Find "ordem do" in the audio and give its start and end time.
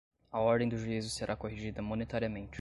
0.39-0.75